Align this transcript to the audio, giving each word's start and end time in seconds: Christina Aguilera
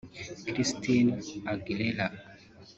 Christina 0.53 1.13
Aguilera 1.51 2.05